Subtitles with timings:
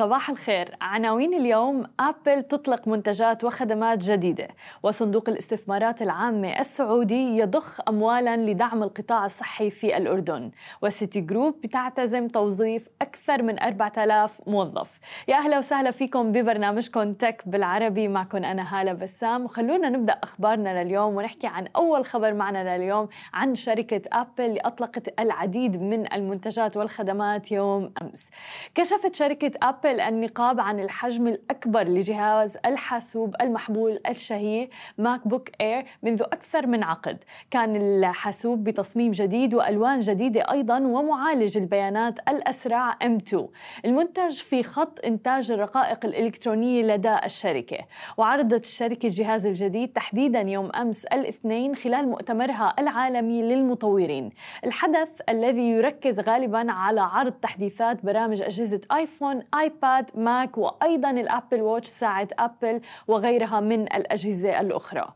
[0.00, 0.76] صباح الخير.
[0.80, 4.48] عناوين اليوم أبل تطلق منتجات وخدمات جديدة
[4.82, 10.50] وصندوق الاستثمارات العامة السعودي يضخ أموالا لدعم القطاع الصحي في الأردن
[10.82, 14.98] وسيتي جروب بتعتزم توظيف أكثر من 4000 موظف.
[15.28, 18.08] يا أهلا وسهلا فيكم ببرنامجكم Tech بالعربي.
[18.08, 19.44] معكم أنا هالة بسام.
[19.44, 25.20] وخلونا نبدأ أخبارنا لليوم ونحكي عن أول خبر معنا لليوم عن شركة أبل اللي أطلقت
[25.20, 28.30] العديد من المنتجات والخدمات يوم أمس.
[28.74, 29.52] كشفت شركة
[29.90, 37.24] أبل النقاب عن الحجم الأكبر لجهاز الحاسوب المحمول الشهير MacBook Air منذ أكثر من عقد.
[37.50, 43.38] كان الحاسوب بتصميم جديد وألوان جديدة أيضا ومعالج البيانات الأسرع M2
[43.84, 47.78] المنتج في خط إنتاج الرقائق الإلكترونية لدى الشركة.
[48.16, 54.30] وعرضت الشركة الجهاز الجديد تحديدا يوم أمس الاثنين خلال مؤتمرها العالمي للمطورين.
[54.64, 61.19] الحدث الذي يركز غالبا على عرض تحديثات برامج أجهزة آيفون آيباد ايباد ماك وأيضا ال
[61.19, 65.08] Apple Watch ساعه أبل وغيرها من الأجهزة الأخرى.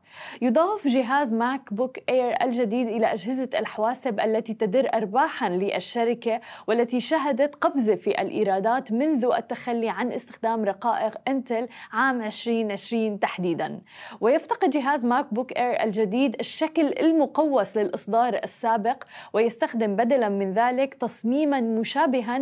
[0.42, 7.94] يضاف جهاز MacBook Air الجديد إلى أجهزة الحواسب التي تدر ارباحا للشركة والتي شهدت قفزه
[7.94, 13.80] في الإيرادات منذ التخلي عن استخدام رقائق انتل عام 2020 تحديدا.
[14.20, 22.38] ويفتقد جهاز MacBook Air الجديد الشكل المقوس للإصدار السابق ويستخدم بدلا من ذلك تصميما مشابها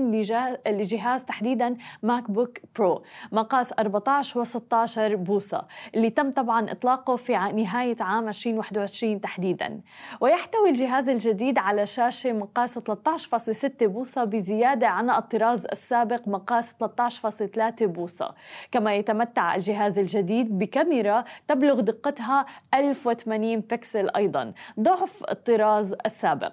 [0.66, 1.76] لجهاز تحديدا
[2.12, 9.80] MacBook Pro مقاس 14 و16 بوصة اللي تم طبعا إطلاقه في نهاية عام 2021 تحديدا.
[10.20, 18.34] ويحتوي الجهاز الجديد على شاشة مقاس 13.6 بوصة بزيادة عن الطراز السابق مقاس 13.3 بوصة.
[18.72, 26.52] كما يتمتع الجهاز الجديد بكاميرا تبلغ دقتها 1080 بكسل أيضا ضعف الطراز السابق.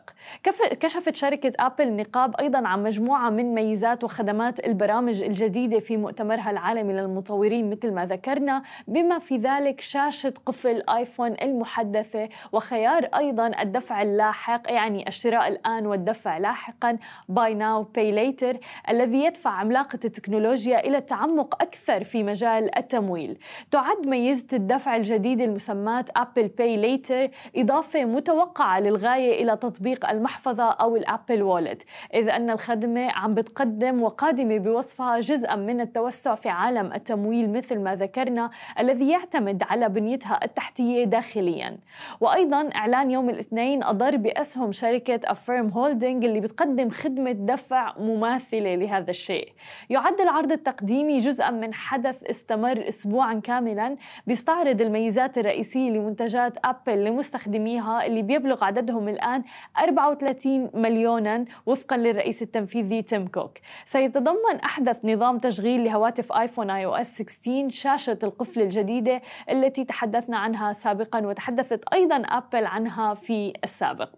[0.80, 6.52] كشفت شركة أبل نقاب أيضا عن مجموعة من ميزات وخدمات البرامج الجديدة الجديدة في مؤتمرها
[6.52, 14.02] العالمي للمطورين مثل ما ذكرنا بما في ذلك شاشة قفل آيفون المحدثة وخيار أيضا الدفع
[14.02, 16.98] اللاحق يعني الشراء الآن والدفع لاحقا
[17.30, 18.58] buy now pay later
[18.90, 23.38] الذي يدفع عملاقة التكنولوجيا إلى التعمق أكثر في مجال التمويل.
[23.72, 30.96] تعد ميزة الدفع الجديد المسماة Apple Pay Later إضافة متوقعة للغاية إلى تطبيق المحفظة أو
[30.96, 36.94] ال Apple Wallet إذ أن الخدمة عم بتقدم وقادمة بوصفها جزءا من التوسع في عالم
[36.94, 41.78] التمويل مثل ما ذكرنا الذي يعتمد على بنيتها التحتية داخليا.
[42.22, 49.10] وأيضا إعلان يوم الاثنين أضر بأسهم شركة Affirm Holdings اللي بتقدم خدمة دفع مماثلة لهذا
[49.12, 49.54] الشيء.
[49.90, 53.96] يعد العرض التقديمي جزءا من حدث استمر أسبوعا كاملا
[54.28, 59.44] بيستعرض الميزات الرئيسية لمنتجات أبل لمستخدميها اللي بيبلغ عددهم الآن
[59.80, 67.22] 34 مليونا وفقا للرئيس التنفيذي تيم كوك سيتضمن أحدث نظام نظام تشغيل لهواتف آيفون iOS
[67.22, 74.10] 16 شاشة القفل الجديدة التي تحدثنا عنها سابقا وتحدثت أيضا آبل عنها في السابق.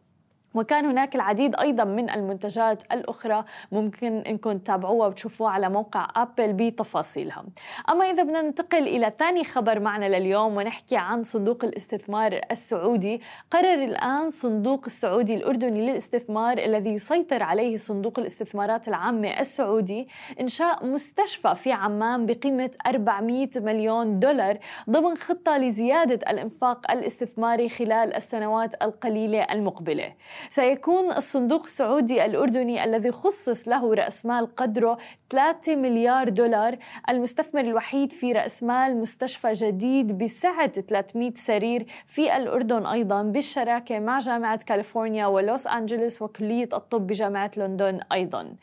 [0.53, 7.45] وكان هناك العديد أيضا من المنتجات الأخرى ممكن إنكم تتابعوها وتشوفوها على موقع ابل بتفاصيلها.
[7.89, 13.83] أما إذا بدنا ننتقل إلى ثاني خبر معنا لليوم ونحكي عن صندوق الاستثمار السعودي، قرر
[13.83, 20.07] الآن صندوق السعودي الأردني للاستثمار الذي يسيطر عليه صندوق الاستثمارات العامة السعودي
[20.41, 24.57] إنشاء مستشفى في عمان بقيمة 400 مليون دولار
[24.89, 30.13] ضمن خطة لزيادة الإنفاق الاستثماري خلال السنوات القليلة المقبلة.
[30.49, 34.97] سيكون الصندوق السعودي الأردني الذي خصص له رأس مال قدره
[35.31, 36.77] 3 مليار دولار
[37.09, 44.19] المستثمر الوحيد في رأس مال مستشفى جديد بسعة 300 سرير في الأردن أيضا بالشراكة مع
[44.19, 48.55] جامعة كاليفورنيا ولوس أنجلوس وكلية الطب بجامعة لندن أيضا.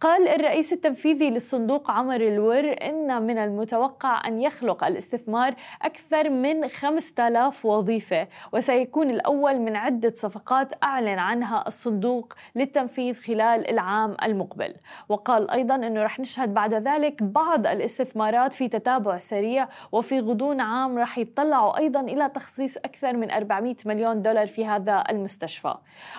[0.00, 7.66] قال الرئيس التنفيذي للصندوق عمر الور إن من المتوقع أن يخلق الاستثمار أكثر من 5000
[7.66, 14.74] وظيفة وسيكون الأول من عدة صفقات أعلن عنها الصندوق للتنفيذ خلال العام المقبل.
[15.08, 20.98] وقال أيضا أنه رح نشهد بعد ذلك بعض الاستثمارات في تتابع سريع وفي غضون عام
[20.98, 25.74] رح يطلعوا أيضا إلى تخصيص أكثر من 400 مليون دولار في هذا المستشفى.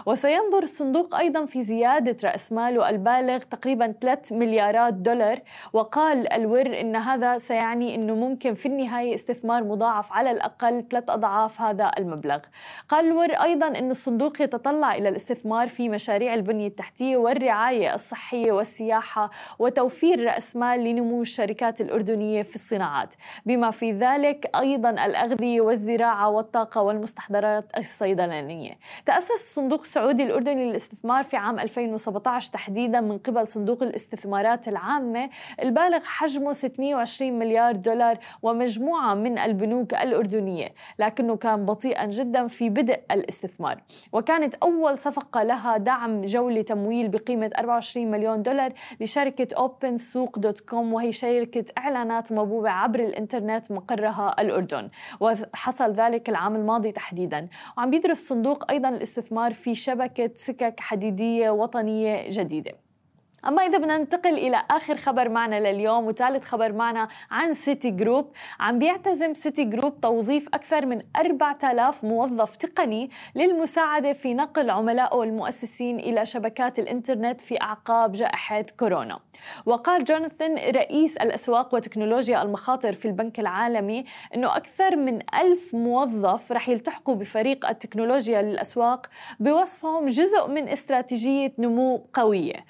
[0.06, 5.40] وسينظر الصندوق أيضا في زيادة رأس ماله البالغ تقريبا 3 مليارات دولار
[5.74, 11.62] وقال الور أن هذا سيعني أنه ممكن في النهاية استثمار مضاعف على الأقل ثلاث أضعاف
[11.62, 12.40] هذا المبلغ.
[12.90, 19.30] قال الور أيضا أن الصندوق يتطلع إلى الاستثمار في مشاريع البنية التحتية والرعاية الصحية والسياحة
[19.60, 23.14] وتوفير رأس مال لنمو الشركات الأردنية في الصناعات.
[23.46, 28.78] بما في ذلك أيضا الأغذية والزراعة والطاقة والمستحضرات الصيدلانية.
[29.06, 35.30] تأسس الصندوق السعودي الأردني للاستثمار في عام 2017 تحديدا من قبل صندوق الاستثمارات العامة
[35.62, 43.00] البالغ حجمه 620 مليار دولار ومجموعة من البنوك الأردنية لكنه كان بطيئا جدا في بدء
[43.12, 43.82] الاستثمار.
[44.14, 50.94] وكانت أول صفقة لها دعم جولة تمويل بقيمة 24 مليون دولار لشركة OpenSooq dot com
[50.94, 54.90] وهي شركة إعلانات مبوبة عبر الإنترنت مقرها الأردن.
[55.20, 57.48] وحصل ذلك العام الماضي تحديدا.
[57.78, 62.72] وعم بيدرس الصندوق أيضا الاستثمار في شبكة سكك حديدية وطنية جديدة.
[63.48, 68.32] أما إذا بدنا ننتقل إلى آخر خبر معنا لليوم وثالث خبر معنا عن سيتي جروب
[68.60, 76.00] عم بيعتزم سيتي جروب توظيف أكثر من 4000 موظف تقني للمساعدة في نقل عملائه المؤسسيين
[76.00, 79.20] إلى شبكات الإنترنت في أعقاب جائحة كورونا.
[79.66, 84.06] وقال جوناثان رئيس الأسواق وتكنولوجيا المخاطر في البنك العالمي
[84.36, 89.08] أنه أكثر من ألف موظف رح يلتحقوا بفريق التكنولوجيا للأسواق
[89.40, 92.66] بوصفهم جزء من استراتيجية نمو قوية.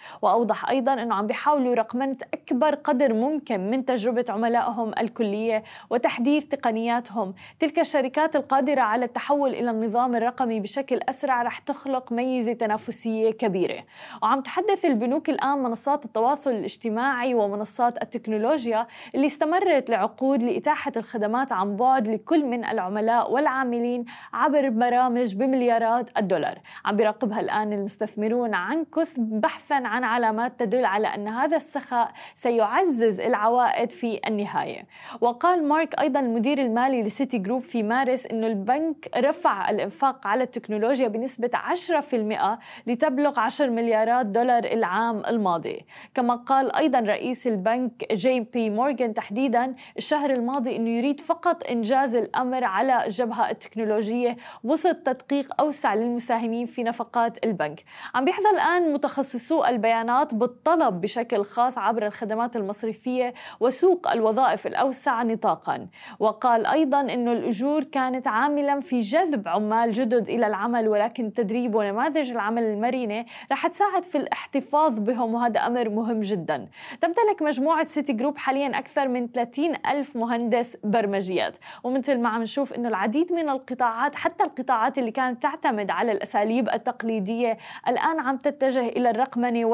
[0.69, 7.33] أيضا أنه عم بيحاولوا رقمنة أكبر قدر ممكن من تجربة عملائهم الكلية وتحديث تقنياتهم.
[7.60, 13.83] تلك الشركات القادرة على التحول إلى النظام الرقمي بشكل أسرع رح تخلق ميزة تنافسية كبيرة.
[14.24, 21.75] وعم تحدث البنوك الآن منصات التواصل الاجتماعي ومنصات التكنولوجيا اللي استمرت لعقود لإتاحة الخدمات عن
[21.75, 26.60] بعد لكل من العملاء والعاملين عبر برامج بمليارات الدولار.
[26.86, 33.19] عم بيراقبها الآن المستثمرون عن كثب بحثا عن علامات تدل على أن هذا السخاء سيعزز
[33.19, 34.85] العوائد في النهاية.
[35.21, 41.07] وقال مارك أيضا المدير المالي لسيتي جروب في مارس أنه البنك رفع الإنفاق على التكنولوجيا
[41.07, 45.85] بنسبة 10% لتبلغ 10 مليارات دولار العام الماضي.
[46.15, 52.15] كما قال أيضا رئيس البنك جي بي مورغان تحديدا الشهر الماضي أنه يريد فقط إنجاز
[52.15, 57.83] الأمر على الجبهة التكنولوجية وسط تدقيق أوسع للمساهمين في نفقات البنك.
[58.15, 65.87] عم بيحظى الآن متخصصو البيانات بالطلب بشكل خاص عبر الخدمات المصرفية وسوق الوظائف الأوسع نطاقا.
[66.19, 72.31] وقال أيضا أنه الأجور كانت عاملا في جذب عمال جدد إلى العمل ولكن التدريب ونماذج
[72.31, 76.67] العمل المرنة رح تساعد في الاحتفاظ بهم وهذا أمر مهم جدا.
[77.01, 81.57] تمتلك مجموعة سيتي جروب حاليا أكثر من 30 ألف مهندس برمجيات.
[81.83, 86.69] ومثل ما عم نشوف أنه العديد من القطاعات حتى القطاعات اللي كانت تعتمد على الأساليب
[86.69, 87.57] التقليدية
[87.87, 89.65] الآن عم تتجه إلى الرقمنة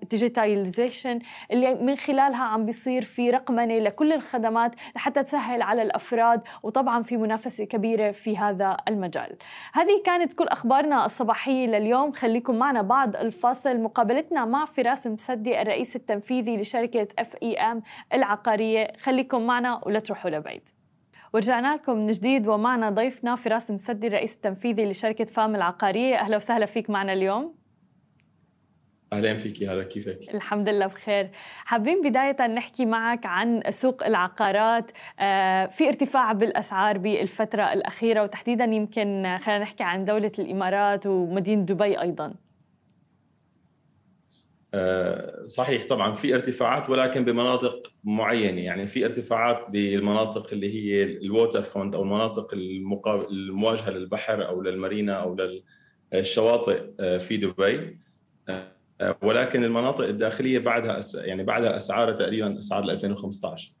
[0.00, 1.18] وال digitalization
[1.50, 7.16] اللي من خلالها عم بيصير في رقمنة لكل الخدمات لحتى تسهل على الأفراد وطبعا في
[7.16, 9.36] منافسة كبيرة في هذا المجال.
[9.72, 12.12] هذه كانت كل أخبارنا الصباحية لليوم.
[12.12, 13.80] خليكم معنا بعد الفاصل.
[13.80, 18.92] مقابلتنا مع فراس مسدي الرئيس التنفيذي لشركة FAM العقارية.
[19.00, 20.68] خليكم معنا ولا تروحوا لبعيد.
[21.34, 26.16] ورجعنا لكم من جديد ومعنا ضيفنا فراس مسدي الرئيس التنفيذي لشركة FAM العقارية.
[26.16, 27.61] أهلا وسهلا فيك معنا اليوم.
[29.12, 31.30] أهلا فيك هلا كيفك؟ الحمد لله بخير،
[31.64, 39.38] حابين بداية نحكي معك عن سوق العقارات، آه، في ارتفاع بالأسعار بالفترة الأخيرة وتحديدا يمكن
[39.42, 42.34] خلينا نحكي عن دولة الإمارات ومدينة دبي أيضا.
[44.74, 51.62] آه، صحيح طبعا في ارتفاعات ولكن بمناطق معينة يعني في ارتفاعات بالمناطق اللي هي ال
[51.62, 52.54] waterfront أو المناطق
[53.30, 55.36] المواجهة للبحر أو للمارينا أو
[56.12, 57.98] للشواطئ آه، في دبي
[59.22, 63.72] ولكن المناطق الداخلية بعدها يعني بعدها اسعار تقريبا أسعار 2015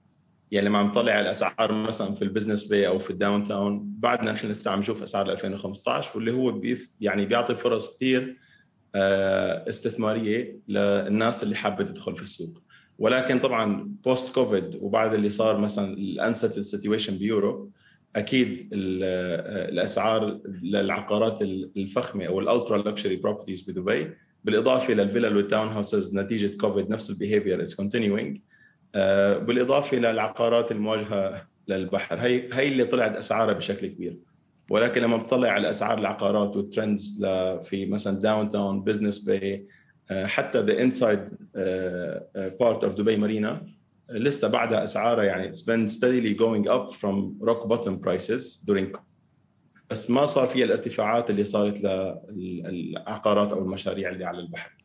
[0.52, 4.46] يعني لما عم نطلع الأسعار مثلا في البزنس باي أو في الداون تاون بعدنا نحن
[4.46, 8.38] لسه عم نشوف أسعار 2015 واللي هو بيف يعني بيعطي فرص كثير
[8.94, 12.62] آه، استثمارية للناس اللي حابة تدخل في السوق.
[12.98, 17.70] ولكن طبعا post كوفيد وبعد اللي صار مثلا ال unrest situation ب Europe
[18.16, 21.42] أكيد آه، الأسعار للعقارات
[21.76, 24.10] الفخمة أو ال ultra luxury properties بدبي
[24.44, 28.40] بالإضافة للفيلل وال townhouses نتيجة كوفيد نفس ال behavior is continuing
[29.46, 32.18] بالإضافة للعقارات المواجهة للبحر.
[32.18, 34.18] هي هي اللي طلعت أسعارها بشكل كبير.
[34.70, 37.26] ولكن لما بطلع على أسعار العقارات وال trends
[37.62, 39.66] في مثلا داون تاون بزنس باي
[40.10, 41.28] حتى the inside
[42.60, 43.66] part of دبي مارينا
[44.10, 48.86] لسه بعدها أسعارها يعني it's been steadily going up from rock bottom prices during
[49.92, 51.80] بس ما صار فيها الارتفاعات اللي صارت
[52.30, 54.81] للعقارات أو المشاريع اللي على البحر.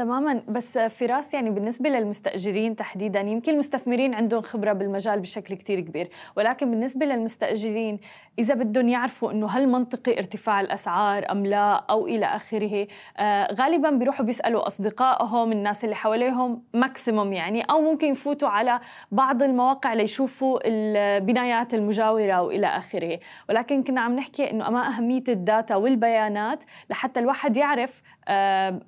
[0.00, 0.42] تماما.
[0.48, 6.10] بس فراس يعني بالنسبة للمستأجرين تحديدا يمكن المستثمرين عندهم خبرة بالمجال بشكل كتير كبير.
[6.36, 8.00] ولكن بالنسبة للمستأجرين
[8.38, 12.86] إذا بدهم يعرفوا أنه هل منطقي ارتفاع الأسعار أم لا أو إلى آخره
[13.18, 18.80] آه غالبا بيروحوا بيسألوا أصدقائهم الناس اللي حواليهم maximum يعني أو ممكن يفوتوا على
[19.10, 23.18] بعض المواقع ليشوفوا البنايات المجاورة وإلى آخره.
[23.48, 28.02] ولكن كنا عم نحكي أنه أما أهمية ال data والبيانات لحتى الواحد يعرف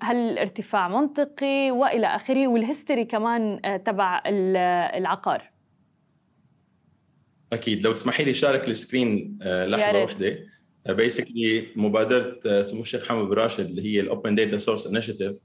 [0.03, 5.51] هل الارتفاع منطقي وإلى آخره وال history كمان آه، تبع العقار؟
[7.53, 7.85] أكيد.
[7.85, 10.39] لو تسمحي لي share ال screen آه، لحظة واحدة.
[10.89, 15.37] basically مبادرة سمو الشيخ حمد بن راشد اللي هي ال open data source initiative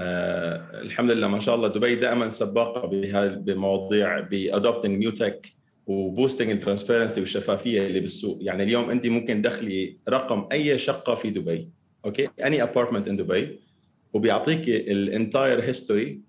[0.00, 2.88] الحمد لله ما شاء الله دبي دائما سباقة
[3.28, 5.52] بمواضيع ب adopting new tech
[5.86, 8.38] و boosting ال transparency والشفافية اللي بالسوق.
[8.40, 11.70] يعني اليوم أنت ممكن تدخلي رقم أي شقة في دبي.
[12.06, 13.60] okay؟ any apartment in دبي
[14.12, 16.20] وبيعطيك ال entire history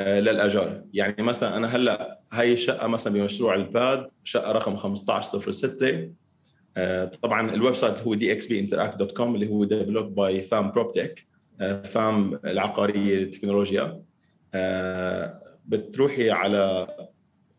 [0.00, 0.84] للأجار.
[0.92, 6.10] يعني مثلا أنا هلأ هاي الشقة مثلا بمشروع الباد شقة رقم 1506
[6.76, 11.26] آه، طبعا ال website هو DXB Interact dot com اللي هو developed by فام proptech
[11.84, 14.02] فام العقارية التكنولوجيا.
[14.54, 16.86] آه، بتروحي على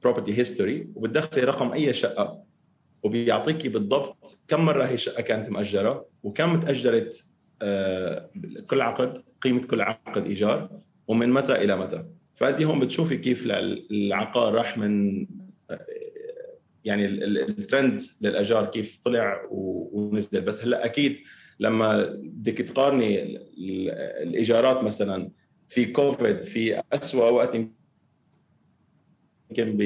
[0.04, 2.44] property history وبتدخلي رقم أي شقة
[3.04, 7.35] وبيعطيكي بالضبط كم مرة هي الشقة كانت مأجرة وكم تأجرت آه،
[8.68, 12.06] كل عقد قيمة كل عقد إيجار ومن متى إلى متى.
[12.36, 15.26] فانت هون بتشوفي كيف العقار راح من
[16.86, 20.42] يعني الترند للاجار كيف طلع ونزل.
[20.42, 21.18] بس هلأ أكيد
[21.60, 23.38] لما بدك تقارني
[24.24, 25.32] الإيجارات مثلا
[25.68, 27.56] في كوفيد في اسوء وقت
[29.50, 29.78] يمكن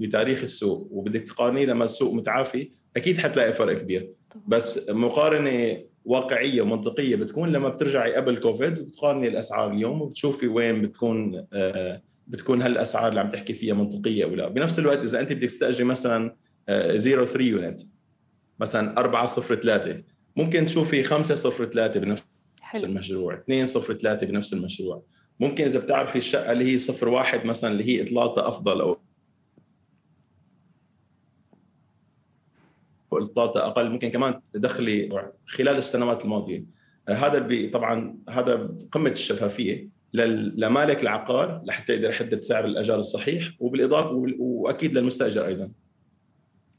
[0.00, 4.12] بتاريخ السوق وبدك تقارنيه لما السوق متعافي أكيد حتلاقي فرق كبير.
[4.46, 11.46] بس مقارنة واقعية ومنطقية بتكون لما بترجعي قبل كوفيد وبتقارني الأسعار اليوم وبتشوفي وين بتكون
[11.52, 15.48] آه، بتكون هالأسعار اللي عم تحكي فيها منطقية أو لا بنفس الوقت إذا أنت بدك
[15.48, 16.36] تستأجري مثلا
[16.66, 17.80] 03 يونت
[18.60, 20.02] مثلا 403
[20.36, 22.22] ممكن تشوفي 503 بنفس
[22.60, 22.84] حلو.
[22.84, 25.02] المشروع 203 بنفس المشروع
[25.40, 28.98] ممكن إذا بتعرفي الشقة اللي هي 01 مثلا اللي هي اطلالتها أفضل أو
[33.22, 35.08] والطاقه أقل ممكن كمان تدخلي
[35.46, 36.64] خلال السنوات الماضية.
[37.08, 44.94] هذا طبعا هذا قمة الشفافية لمالك العقار لحتى يقدر يحدد سعر الأجار الصحيح وبالإضافة وأكيد
[44.94, 45.70] للمستأجر أيضا.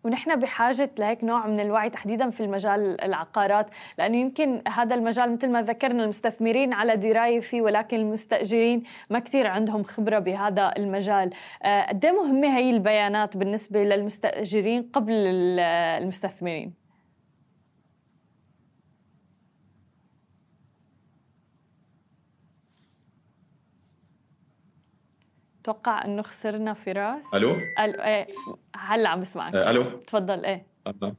[0.08, 5.50] ونحن بحاجة لهيك نوع من الوعي تحديدا في المجال العقارات لأنه يمكن هذا المجال مثل
[5.50, 11.34] ما ذكرنا المستثمرين على دراية فيه ولكن المستأجرين ما كثير عندهم خبرة بهذا المجال.
[11.64, 16.87] آه، قد إيه مهمة هي البيانات بالنسبة للمستأجرين قبل المستثمرين؟
[25.70, 27.24] أتوقع إنه خسرنا فراس.
[27.34, 28.28] ألو؟ ألو إيه
[28.76, 29.56] هلأ عم بسمعك.
[29.56, 30.66] آه، ألو؟ تفضل إيه.
[30.88, 31.16] أه.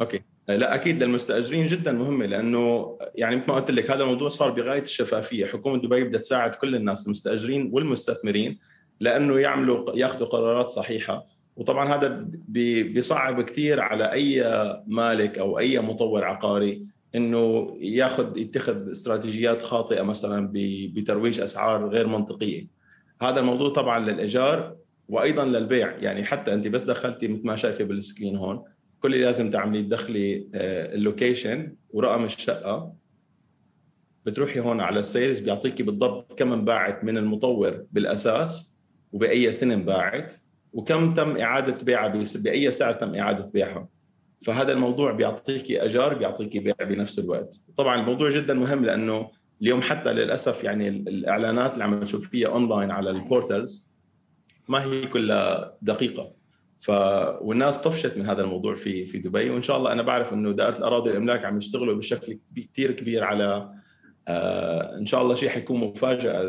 [0.00, 0.22] أوكي.
[0.48, 4.50] آه، لا أكيد للمستاجرين جدا مهمة لأنه يعني مثل ما قلت لك هذا الموضوع صار
[4.50, 8.58] بغاية الشفافية، حكومة دبي بدها تساعد كل الناس المستأجرين والمستثمرين
[9.00, 14.44] لأنه يعملوا يأخذوا قرارات صحيحة، وطبعا هذا بيصعب كثير على أي
[14.86, 20.50] مالك أو أي مطور عقاري إنه ياخذ يتخذ استراتيجيات خاطئة مثلا
[20.94, 22.77] بترويج أسعار غير منطقية.
[23.22, 24.76] هذا الموضوع طبعا للإيجار
[25.08, 25.96] وأيضا للبيع.
[25.96, 28.64] يعني حتى أنت بس دخلتي مثل ما شايفة بال screen هون
[29.00, 32.92] كل اللي لازم تعملي تدخلي آه، ال location ورقم الشقة.
[34.26, 38.76] بتروحي هون على ال sales بيعطيكي بالضبط كم انباعت من المطور بالأساس
[39.12, 40.32] وبأي سنة انباعت
[40.72, 43.88] وكم تم إعادة بيعها بأي سعر تم إعادة بيعها.
[44.42, 47.60] فهذا الموضوع بيعطيكي اجار بيعطيكي بيع بنفس الوقت.
[47.76, 49.30] طبعا الموضوع جدا مهم لأنه
[49.62, 53.88] اليوم حتى للأسف يعني الإعلانات اللي عم نشوف فيها اونلاين على ال portals
[54.68, 56.32] ما هي كلها دقيقة
[56.78, 56.90] ف
[57.40, 60.78] والناس طفشت من هذا الموضوع في في دبي وإن شاء الله أنا بعرف إنه دائرة
[60.78, 63.70] الأراضي الأملاك عم يشتغلوا بشكل كثير كبير على
[64.28, 66.42] آه إن شاء الله شيء حيكون مفاجأة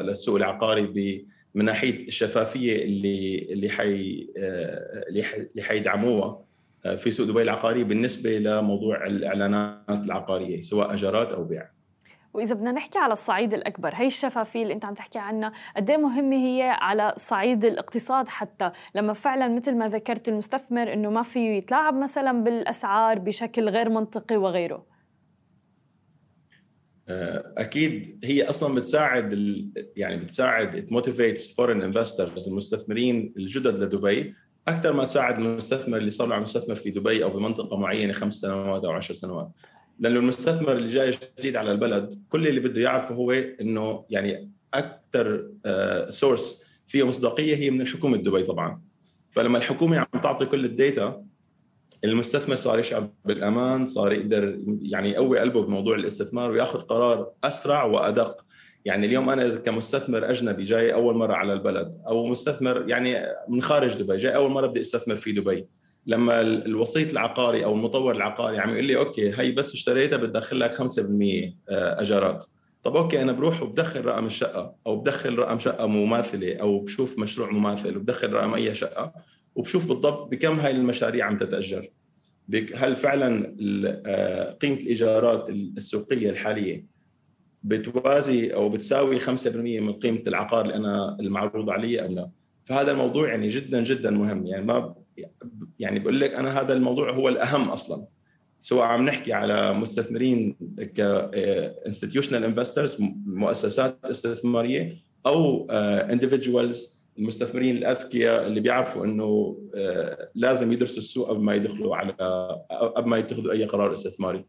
[0.00, 6.44] للسوق العقاري من ناحية الشفافية اللي اللي حي آه اللي حيدعموها
[6.84, 11.73] آه، في سوق دبي العقاري بالنسبة لموضوع الإعلانات العقارية سواء أجارات أو بيع.
[12.34, 15.96] وإذا بدنا نحكي على الصعيد الأكبر هي الشفافية اللي أنت عم تحكي عنها قد إيه
[15.96, 21.50] مهمة هي على صعيد الاقتصاد حتى؟ لما فعلا مثل ما ذكرت المستثمر إنه ما فيه
[21.50, 24.86] يتلاعب مثلا بالأسعار بشكل غير منطقي وغيره.
[27.08, 29.32] آه، أكيد هي أصلا بتساعد
[29.96, 34.34] يعني بتساعد motivates foreign investors المستثمرين الجدد لدبي.
[34.68, 38.34] أكثر ما تساعد المستثمر اللي صار له عم يستثمر في دبي أو بمنطقة معينة خمس
[38.34, 39.50] سنوات أو عشر سنوات.
[39.98, 45.50] لأنه المستثمر اللي جاي جديد على البلد كل اللي بده يعرفه هو إنه يعني أكثر
[46.08, 48.82] source فيه مصداقية هي من الحكومة دبي طبعا.
[49.30, 51.24] فلما الحكومة عم تعطي كل ال data
[52.04, 58.44] المستثمر صار يشعر بالأمان صار يقدر يعني يقوي قلبه بموضوع الاستثمار ويأخذ قرار أسرع وأدق.
[58.84, 64.02] يعني اليوم أنا كمستثمر أجنبي جاي أول مرة على البلد أو مستثمر يعني من خارج
[64.02, 65.66] دبي جاي أول مرة بدي أستثمر في دبي.
[66.06, 70.74] لما الوسيط العقاري أو المطور العقاري عم يقول لي okay هي بس اشتريتها بتدخل لك
[70.74, 70.80] 5%
[71.68, 72.44] آه، أجارات.
[72.82, 77.50] طب okay أنا بروح وبدخل رقم الشقة أو بدخل رقم شقة مماثلة أو بشوف مشروع
[77.50, 79.12] مماثل وبدخل رقم أي شقة
[79.54, 81.90] وبشوف بالضبط بكم هاي المشاريع عم تتأجر.
[82.74, 83.56] هل فعلا
[84.06, 86.86] آه، قيمة الإيجارات السوقية الحالية
[87.62, 92.30] بتوازي أو بتساوي 5% من قيمة العقار اللي أنا المعروض علي أم لا؟
[92.64, 94.46] فهذا الموضوع يعني جدا جدا مهم.
[94.46, 94.94] يعني ما
[95.78, 98.06] يعني بقول لك أنا هذا الموضوع هو الأهم أصلا
[98.60, 101.00] سواء عم نحكي على مستثمرين ك
[101.86, 110.98] institutional investors مؤسسات استثمارية أو individuals آه، المستثمرين الأذكياء اللي بيعرفوا إنه آه، لازم يدرسوا
[110.98, 112.12] السوق قبل ما يدخلوا على
[112.70, 114.44] قبل ما يتخذوا أي قرار استثماري.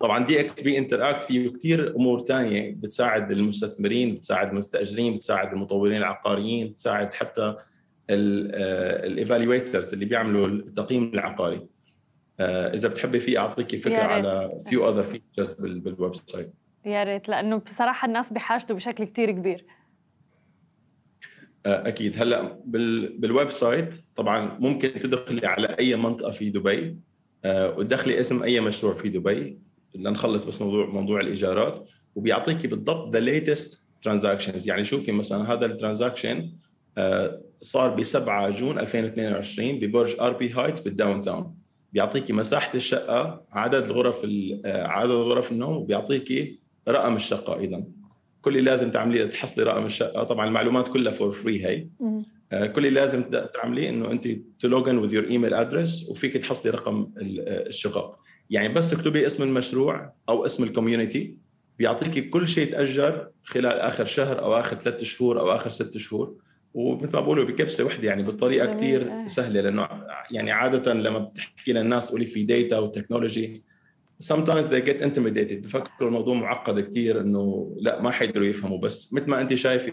[0.00, 7.14] طبعا DXB Interact فيه كثير أمور ثانية بتساعد المستثمرين بتساعد المستاجرين بتساعد المطورين العقاريين بتساعد
[7.14, 7.56] حتى
[8.10, 11.66] ال evaluators اللي بيعملوا التقييم العقاري.
[12.40, 16.52] آه، إذا بتحبي في اعطيكي فكرة على few other features بال website.
[16.86, 17.28] يا ريت.
[17.28, 19.66] لأنه بصراحة الناس بحاجته بشكل كثير كبير.
[21.66, 22.22] آه، أكيد.
[22.22, 22.60] هلأ
[23.18, 26.98] بال website طبعا ممكن تدخلي على أي منطقة في دبي
[27.44, 29.58] آه، وتدخلي اسم أي مشروع في دبي.
[29.94, 31.88] لنخلص بس موضوع موضوع الإيجارات.
[32.14, 36.52] وبيعطيكي بالضبط the latest transactions يعني شوفي مثلا هذا ال transaction
[37.60, 41.54] صار ب 7 June 2022 ببرج RP Heights بالداون تاون
[41.92, 44.26] بيعطيكي مساحة الشقة عدد الغرف
[44.64, 46.58] آه، عدد غرف النوم وبيعطيكي
[46.88, 47.84] رقم الشقة أيضا.
[48.42, 51.88] كل اللي لازم تعمليه تحصلي رقم الشقة طبعا المعلومات كلها for free هي.
[52.52, 53.22] آه، كل اللي لازم
[53.54, 54.28] تعمليه إنه أنت
[54.60, 58.18] ت login with your email address وفيك تحصلي رقم آه، الشقق.
[58.50, 61.36] يعني بس اكتبي اسم المشروع أو اسم ال community
[61.78, 66.34] بيعطيكي كل شيء تاجر خلال آخر شهر أو آخر ثلاث شهور أو آخر ست شهور.
[66.74, 69.26] ومثل ما بقولوا بكبسة وحدة يعني بطريقه كثير آه.
[69.26, 69.88] سهلة لأنه
[70.30, 73.62] يعني عادة لما بتحكي للناس تقولي في data و technology
[74.22, 79.30] sometimes they get intimidated بفكروا الموضوع معقد كثير إنه لا ما حيقدروا يفهموا بس مثل
[79.30, 79.92] ما أنت شايفة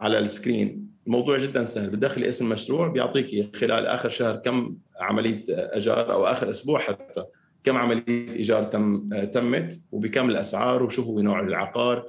[0.00, 5.44] على ال screen الموضوع جدا سهل بتدخلي اسم المشروع بيعطيكي خلال آخر شهر كم عملية
[5.48, 7.24] اجار أو آخر أسبوع حتى
[7.64, 12.06] كم عملية إيجار تم تمت وبكم الأسعار وشو هو نوع العقار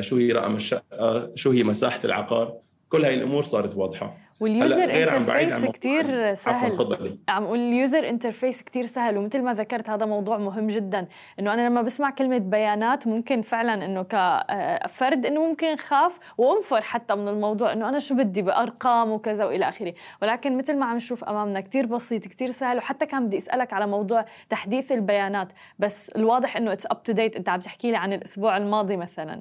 [0.00, 4.16] شو هي رقم الشقه شو هي مساحة العقار كل هاي الأمور صارت واضحة.
[4.40, 6.70] وال user interface كثير سهل.
[6.70, 7.18] تفضلي.
[7.28, 11.06] عم أقول ال user interface كثير سهل ومثل ما ذكرت هذا موضوع مهم جدا.
[11.40, 17.14] إنه أنا لما بسمع كلمة بيانات ممكن فعلا إنه كفرد إنه ممكن خاف وأنفر حتى
[17.14, 19.94] من الموضوع إنه أنا شو بدي بأرقام وكذا وإلى آخره.
[20.22, 23.86] ولكن مثل ما عم نشوف أمامنا كثير بسيط كثير سهل وحتى كان بدي أسألك على
[23.86, 25.48] موضوع تحديث البيانات.
[25.78, 29.40] بس الواضح إنه it's up to date أنت عم تحكي لي عن الأسبوع الماضي مثلا.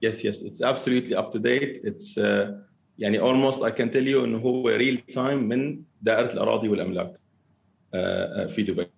[0.00, 1.80] Yes yes it's absolutely up to date.
[1.84, 2.52] It's uh,
[2.98, 7.18] يعني almost I can tell you إنه هو real time من دائرة الأراضي والأملاك uh,
[7.96, 8.88] uh, في دبي.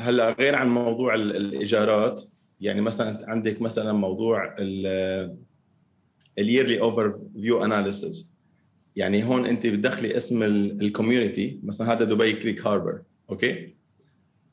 [0.00, 2.22] هلأ غير عن موضوع الإيجارات
[2.60, 4.54] يعني مثلا عندك مثلا موضوع
[6.38, 8.36] ال yearly overview analysis
[8.96, 13.76] يعني هون أنت بتدخلي اسم ال community مثلا هذا دبي كريك هاربر أوكي؟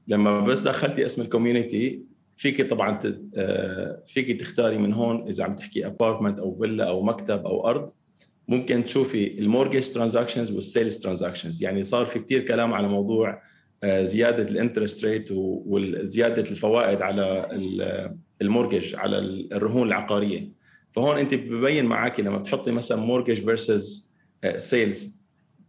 [0.07, 2.03] لما بس دخلتي اسم الكوميونتي
[2.35, 2.99] فيك طبعا
[3.37, 7.91] آه، فيك تختاري من هون إذا عم تحكي apartment أو فيلا أو مكتب أو أرض.
[8.47, 13.41] ممكن تشوفي ال mortgage transactions وال sales transactions يعني صار في كثير كلام على موضوع
[13.83, 17.47] آه، زيادة ال interest rate وزياده الفوائد على
[18.41, 19.17] ال mortgage على
[19.53, 20.51] الرهون العقارية.
[20.91, 24.13] فهون أنت ببين معك لما تحطي مثلا mortgage versus
[24.57, 25.17] sales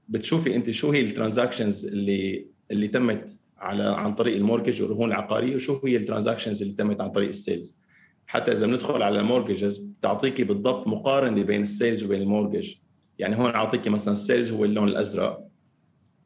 [0.08, 5.08] بتشوفي أنت شو هي ال transactions اللي اللي تمت على عن طريق ال mortgage والرهون
[5.08, 7.78] العقاريه وشو هي ال transactions اللي تمت عن طريق ال sales.
[8.26, 12.74] حتى إذا بندخل على ال mortgage بتعطيكي بالضبط مقارنة بين ال sales وبين ال mortgage.
[13.18, 15.48] يعني هون أعطيكي مثلا ال sales هو اللون الأزرق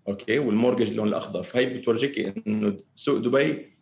[0.09, 1.43] أوكي وال mortgage اللون الأخضر.
[1.43, 3.79] فهي بتورجيكي إنه سوق دبي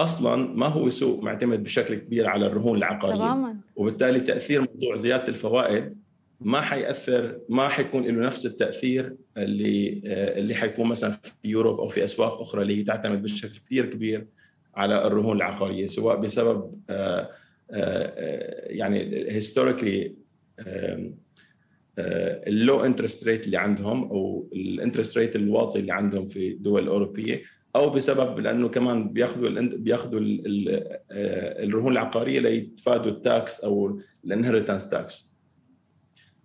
[0.00, 3.16] أصلا ما هو سوق معتمد بشكل كبير على الرهون العقارية.
[3.16, 3.56] تماما.
[3.76, 5.94] وبالتالي تأثير موضوع زيادة الفوائد
[6.40, 12.04] ما حيأثر ما حيكون له نفس التأثير اللي اللي حيكون مثلا في Europe أو في
[12.04, 14.26] أسواق أخرى اللي هي تعتمد بشكل كثير كبير
[14.74, 17.30] على الرهون العقارية سواء بسبب آه،
[17.70, 18.98] آه، يعني
[19.32, 20.14] historically
[21.98, 26.82] ال low interest rate اللي عندهم أو ال interest rate الواطي اللي عندهم في الدول
[26.82, 27.42] الاوروبيه
[27.76, 34.88] أو بسبب لأنه كمان بياخذوا بياخذوا آه، الرهون العقارية ليتفادوا ال tax أو ال inheritance
[34.88, 35.29] tax.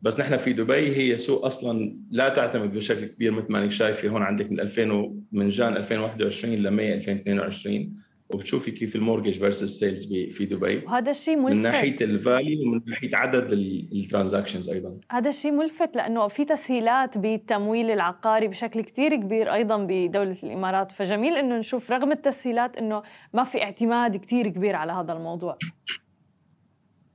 [0.02, 4.08] بس نحن في دبي هي سوق أصلا لا تعتمد بشكل كبير مثل ما انك شايفه
[4.08, 9.80] هون عندك من 2000 من Jan 2021 ل May 2022 وبتشوفي كيف ال mortgage versus
[9.80, 10.78] sales في دبي.
[10.78, 11.56] وهذا الشيء ملفت.
[11.56, 13.52] من ناحية ال value ومن ناحية عدد
[13.94, 14.98] ال transactions أيضا.
[15.12, 20.92] هذا الشيء ملفت لأنه في تسهيلات بالتمويل العقاري بشكل كثير كبير أيضا بدولة الإمارات.
[20.92, 23.04] فجميل إنه نشوف رغم التسهيلات إنه
[23.34, 25.58] ما في اعتماد كثير كبير على هذا الموضوع.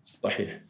[0.03, 0.70] صحيح.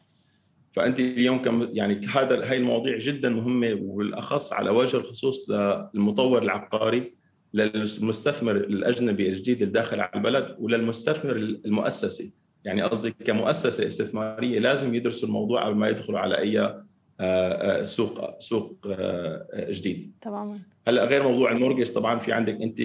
[0.71, 7.13] فأنت اليوم كم يعني هذا هاي المواضيع جدا مهمة وبالاخص على وجه الخصوص للمطور العقاري
[7.53, 12.33] للمستثمر الأجنبي الجديد الداخل على البلد وللمستثمر المؤسسي.
[12.65, 16.83] يعني قصدي كمؤسسة استثمارية لازم يدرسوا الموضوع قبل ما يدخلوا على أي آه،
[17.19, 20.11] آه، سوق سوق آه، جديد.
[20.21, 20.59] تماما.
[20.87, 22.81] هلأ غير موضوع ال mortgage طبعا في عندك أنت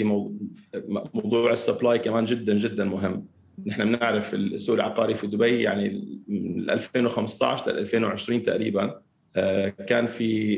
[1.15, 3.27] موضوع ال supply كمان جدا جدا مهم.
[3.67, 9.01] نحن بنعرف السوق العقاري في دبي يعني من 2015 ل 2020 تقريبا
[9.37, 10.57] آه، كان في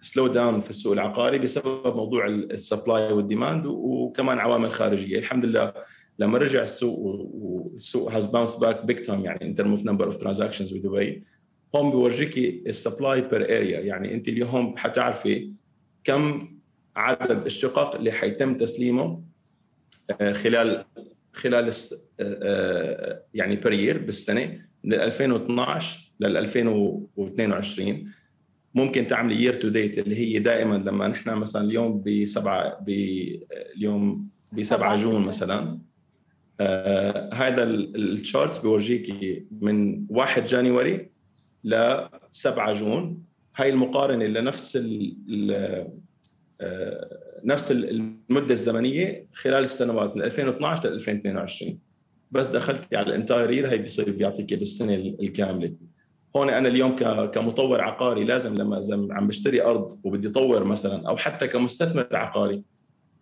[0.00, 4.70] slow آه، down آه، في السوق العقاري بسبب موضوع ال supply وال demand وكمان عوامل
[4.70, 5.18] خارجية.
[5.18, 5.72] الحمد لله
[6.18, 10.16] لما رجع السوق والسوق has bounced back big time يعني in terms of number of
[10.16, 11.24] transactions بدبي
[11.76, 15.52] هون بورجيكي ال supply per area يعني انت اليوم حتعرفي
[16.04, 16.56] كم
[16.96, 19.22] عدد الشقق اللي حيتم تسليمه
[20.32, 20.84] خلال
[21.36, 21.72] خلال
[23.34, 28.12] يعني per year بالسنة من 2012 لل 2022
[28.74, 34.96] ممكن تعملي year to date اللي هي دائما لما نحن مثلا اليوم بسبعه اليوم بسبعه
[34.96, 35.78] June مثلا.
[36.60, 41.10] آه هذا ال charts بيورجيكي من 1 January
[41.64, 41.98] ل
[42.32, 43.22] 7 June.
[43.56, 45.92] هاي المقارنة لنفس ال آه
[47.44, 51.78] نفس المدة الزمنية خلال السنوات من 2012 ل 2022
[52.30, 55.72] بس دخلتي على ال entire year بيصير بيعطيك بالسنة الكاملة.
[56.36, 61.46] هون أنا اليوم كمطور عقاري لازم لما عم بشتري أرض وبدي اطور مثلا أو حتى
[61.46, 62.62] كمستثمر عقاري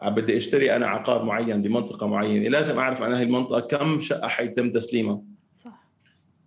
[0.05, 4.73] بدي أشتري أنا عقار معين بمنطقة معينة لازم أعرف أنا هي المنطقة كم شقة حيتم
[4.73, 5.21] تسليمها.
[5.65, 5.89] صح.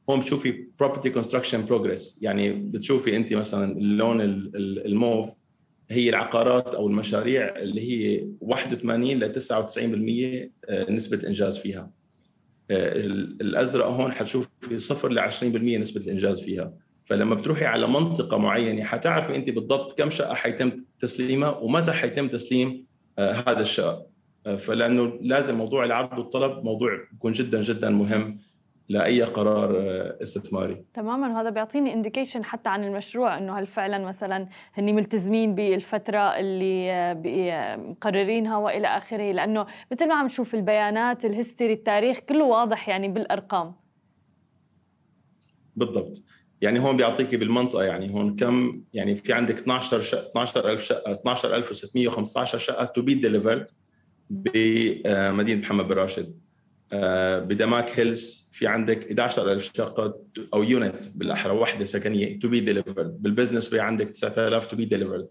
[0.09, 4.21] هون بتشوفي property construction progress يعني بتشوفي أنت مثلا اللون
[4.85, 5.33] الموف
[5.89, 11.91] هي العقارات أو المشاريع اللي هي 81 ل 99% آه، نسبة انجاز فيها.
[12.71, 16.73] الأزرق هون حتشوفي صفر ل 20% نسبة الإنجاز فيها.
[17.03, 22.85] فلما بتروحي على منطقة معينة حتعرفي أنت بالضبط كم شقة حيتم تسليمها ومتى حيتم تسليم
[23.19, 24.07] آه، هذا الشقة.
[24.45, 28.39] آه، فلأنه لازم موضوع العرض والطلب موضوع بيكون جدا جدا مهم.
[28.89, 30.83] لأي قرار آه، استثماري.
[30.93, 31.33] تماما.
[31.33, 37.75] وهذا بيعطيني indication حتى عن المشروع إنه هل فعلا مثلا هني ملتزمين بالفترة اللي آه،
[37.75, 39.31] مقررينها وإلى آخره.
[39.31, 43.75] لأنه مثل ما عم نشوف البيانات ال history التاريخ كله واضح يعني بالأرقام.
[45.75, 46.23] بالضبط.
[46.61, 52.57] يعني هون بيعطيكي بالمنطقة يعني هون كم يعني في عندك 12 شقة 12000 شقة 12615
[52.57, 53.69] شقة to be delivered
[54.29, 56.25] بمدينه محمد بن راشد.
[56.25, 56.46] آه،
[57.39, 60.19] بدماك هيلز في عندك 11000 شقة
[60.53, 65.27] أو unit بالأحرى وحده سكنية to be delivered بالبزنس بي عندك 9000 to be delivered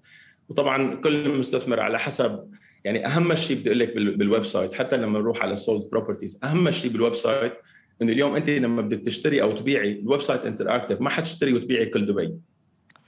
[0.48, 2.50] وطبعا كل مستثمر على حسب
[2.84, 6.70] يعني أهم شيء بدي أقول لك بال website حتى لما نروح على sold properties أهم
[6.70, 7.52] شيء بال website
[8.02, 12.06] إنه اليوم أنت لما بدك تشتري أو تبيعي ال website interactive ما حتشتري وتبيعي كل
[12.06, 12.34] دبي.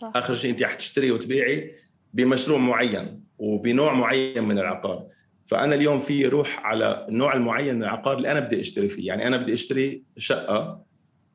[0.00, 0.12] صح.
[0.16, 1.74] آخر شيء أنت حتشتري وتبيعي
[2.14, 5.06] بمشروع معين وبنوع معين من العقار.
[5.48, 9.06] فأنا اليوم في روح على النوع المعين من العقار اللي أنا بدي أشتري فيه.
[9.06, 10.82] يعني أنا بدي أشتري شقة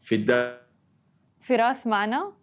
[0.02, 0.58] في الدار
[1.42, 2.34] فراس معنا؟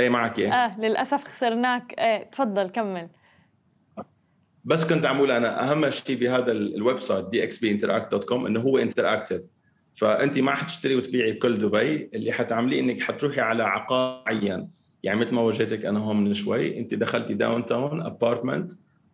[0.00, 0.52] إيه معك إيه.
[0.52, 1.94] آه للأسف خسرناك.
[1.98, 3.08] إيه تفضل كمل.
[4.64, 8.60] بس كنت عم أقول أنا أهم شيء بهذا ال website DXB Interact dot com إنه
[8.60, 9.42] هو interactive
[9.94, 12.10] فأنت ما حتشتري وتبيعي بكل دبي.
[12.14, 14.70] اللي حتعمليه إنك حتروحي على عقار معين.
[15.02, 18.72] يعني مثل ما وجهتك أنا هون من شوي أنت دخلتي داون تاون apartment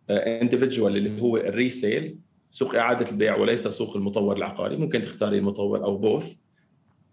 [0.09, 2.17] individual اللي هو ال resale
[2.51, 4.77] سوق إعادة البيع وليس سوق المطور العقاري.
[4.77, 6.33] ممكن تختاري المطور أو both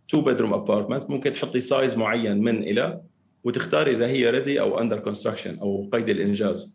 [0.08, 3.00] two bedroom apartment ممكن تحطي size معين من إلى
[3.44, 6.72] وتختاري إذا هي ready أو under construction أو قيد الإنجاز.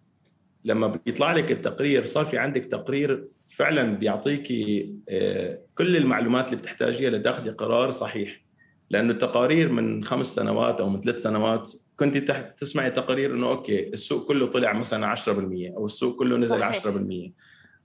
[0.65, 7.09] لما بيطلع لك التقرير صار في عندك تقرير فعلا بيعطيكي آه، كل المعلومات اللي بتحتاجيها
[7.09, 8.41] لتاخذي قرار صحيح.
[8.89, 12.17] لأنه التقارير من خمس سنوات أو من ثلاث سنوات كنت
[12.57, 16.83] تسمعي تقارير إنه okay السوق كله طلع مثلا 10% أو السوق كله نزل صحيح.
[16.87, 17.31] 10%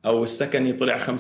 [0.07, 1.11] أو السكني طلع 5%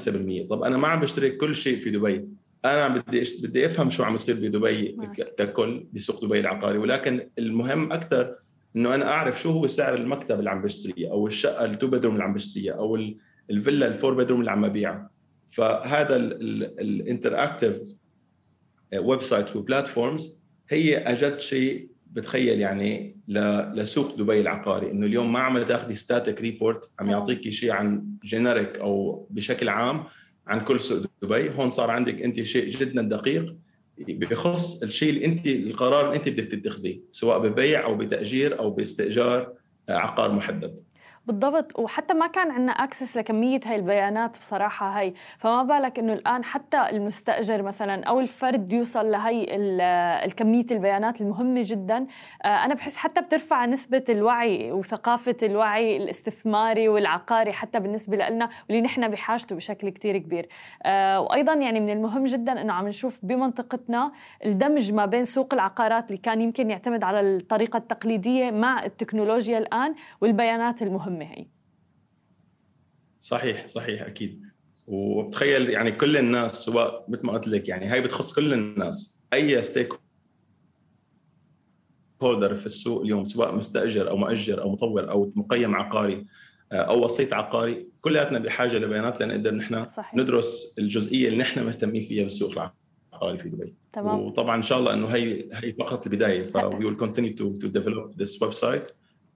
[0.50, 2.28] طب أنا ما عم بشتري كل شيء في دبي
[2.64, 4.96] أنا بدي بدي أفهم شو عم يصير بدبي.
[5.38, 8.34] ككل بسوق دبي العقاري ولكن المهم أكثر
[8.76, 12.12] إنه أنا أعرف شو هو سعر المكتب اللي عم بشتريه أو الشقة ال two bedroom
[12.14, 12.98] اللي عم بشتريها أو
[13.50, 15.10] الفيلا ال four bedroom اللي عم ببيعها
[15.50, 17.76] فهذا ال interactive
[18.98, 23.16] website و platforms هي أجد شيء بتخيل يعني
[23.74, 28.78] لسوق دبي العقاري إنه اليوم ما عم تاخذي static report عم يعطيكي شيء عن generic
[28.78, 30.04] أو بشكل عام
[30.46, 31.50] عن كل سوق دبي.
[31.50, 33.56] هون صار عندك أنت شيء جدا دقيق
[33.98, 39.52] بخص الشيء اللي انت القرار اللي أنت بدك تتخذيه سواء ببيع أو بتأجير أو باستئجار
[39.88, 40.76] عقار محدد.
[41.26, 41.78] بالضبط.
[41.78, 45.14] وحتى ما كان عندنا access لكمية هاي البيانات بصراحة هاي.
[45.38, 49.46] فما بالك إنه الآن حتى المستأجر مثلا أو الفرد يوصل لهي
[50.24, 52.06] الكمية البيانات المهمة جدا.
[52.44, 58.82] آه، أنا بحس حتى بترفع نسبة الوعي وثقافة الوعي الاستثماري والعقاري حتى بالنسبة لنا واللي
[58.82, 60.48] نحن بحاجته بشكل كتير كبير.
[60.82, 64.12] آه، وأيضا يعني من المهم جدا إنه عم نشوف بمنطقتنا
[64.44, 69.94] الدمج ما بين سوق العقارات اللي كان يمكن يعتمد على الطريقة التقليدية مع التكنولوجيا الآن
[70.20, 71.13] والبيانات المهمة.
[71.18, 71.46] مهمه هي.
[73.20, 74.42] صحيح صحيح أكيد.
[74.86, 79.22] وبتخيل يعني كل الناس سواء مثل ما قلت لك يعني هاي بتخص كل الناس.
[79.32, 79.92] أي ستيك
[82.22, 86.26] هولدر في السوق اليوم سواء مستأجر أو مؤجر أو مطور أو مقيم عقاري
[86.72, 90.14] آه، أو وسيط عقاري كلياتنا بحاجة لبيانات لنقدر نحن صحيح.
[90.14, 92.50] ندرس الجزئية اللي نحن مهتمين فيها بالسوق
[93.12, 93.74] العقاري في دبي.
[93.92, 94.20] تمام.
[94.20, 97.68] وطبعا إن شاء الله إنه هي هي فقط البداية ف we will continue to to
[97.68, 98.88] develop this website.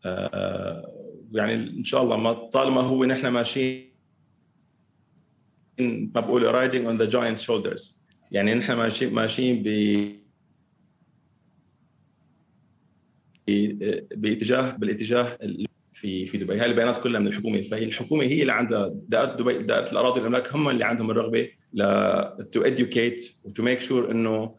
[0.05, 3.93] uh, يعني إن شاء الله ما طالما هو نحن ماشيين
[5.81, 9.69] ما بقول riding on the giant shoulders يعني نحن ماشيين ماشيين ب
[14.17, 15.39] باتجاه بالاتجاه
[15.93, 16.61] في في دبي.
[16.61, 17.63] هاي البيانات كلها من الحكومة.
[17.63, 21.83] فهي الحكومة هي اللي عندها دائرة دبي دائرة الأراضي والاملاك هم اللي عندهم الرغبة ل
[22.53, 24.55] to educate و to make sure إنه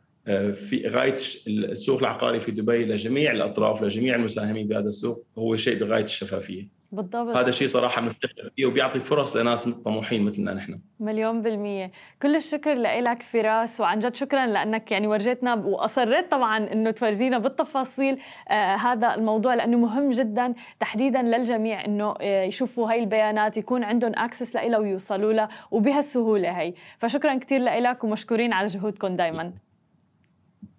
[0.53, 1.15] في غاية
[1.47, 6.79] السوق العقاري في دبي لجميع الأطراف لجميع المساهمين بهذا السوق هو شيء بغاية الشفافية.
[6.91, 7.37] بالضبط.
[7.37, 10.79] هذا شيء صراحة بنفتخر فيه وبيعطي فرص لناس طموحين مثلنا نحن.
[10.99, 11.91] مليون بالمية.
[12.21, 18.17] كل الشكر لك فراس وعن جد شكرا لأنك يعني ورجيتنا وأصريت طبعا أنه تورجينا بالتفاصيل
[18.49, 24.11] آه هذا الموضوع لأنه مهم جدا تحديدا للجميع أنه آه يشوفوا هاي البيانات يكون عندهم
[24.15, 29.53] أكسس لها ويوصلوا لها وبهالسهولة هي فشكرا كثير لك ومشكورين على جهودكم دايما.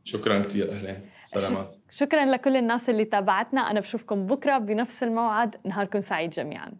[0.05, 0.97] شكرا كثير أهلا.
[1.25, 1.77] سلامات.
[1.91, 3.61] شكرا لكل الناس اللي تابعتنا.
[3.61, 5.57] أنا بشوفكم بكرة بنفس الموعد.
[5.65, 6.73] نهاركم سعيد جميعا.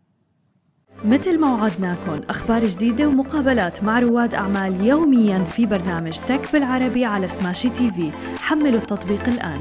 [1.05, 7.29] مثل ما وعدناكم أخبار جديدة ومقابلات مع رواد أعمال يوميا في برنامج تك بالعربي على
[7.29, 8.13] سماشي تي في.
[8.39, 9.61] حملوا التطبيق الآن.